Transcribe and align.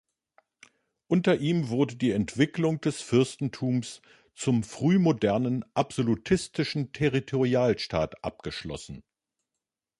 Unter 1.05 1.35
ihm 1.37 1.69
wurde 1.69 1.95
die 1.95 2.09
Entwicklung 2.09 2.81
des 2.81 3.01
Fürstentums 3.03 4.01
zum 4.33 4.63
frühmodernen 4.63 5.63
absolutistischen 5.75 6.91
Territorialstaat 6.91 8.23
abgeschlossen. 8.23 9.03